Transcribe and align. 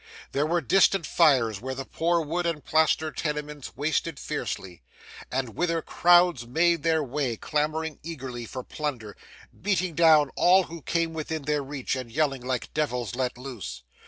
There 0.31 0.47
were 0.47 0.61
distant 0.61 1.05
fires, 1.05 1.61
where 1.61 1.75
the 1.75 1.85
poor 1.85 2.21
wood 2.21 2.47
and 2.47 2.65
plaster 2.65 3.11
tenements 3.11 3.77
wasted 3.77 4.17
fiercely, 4.17 4.81
and 5.31 5.49
whither 5.55 5.83
crowds 5.83 6.47
made 6.47 6.81
their 6.81 7.03
way, 7.03 7.37
clamouring 7.37 7.99
eagerly 8.01 8.47
for 8.47 8.63
plunder, 8.63 9.15
beating 9.61 9.93
down 9.93 10.31
all 10.35 10.63
who 10.63 10.81
came 10.81 11.13
within 11.13 11.43
their 11.43 11.61
reach, 11.61 11.95
and 11.95 12.11
yelling 12.11 12.43
like 12.43 12.73
devils 12.73 13.13
let 13.13 13.37
loose. 13.37 13.83